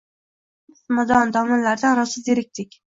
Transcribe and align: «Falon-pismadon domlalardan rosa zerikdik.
«Falon-pismadon 0.01 1.37
domlalardan 1.39 1.99
rosa 2.03 2.29
zerikdik. 2.31 2.79